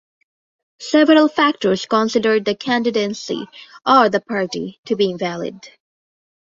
Several 0.79 1.27
factors 1.27 1.85
considered 1.85 2.43
the 2.43 2.55
candidacy 2.55 3.47
or 3.85 4.09
the 4.09 4.19
party 4.19 4.79
to 4.85 4.95
be 4.95 5.11
invalid. 5.11 5.69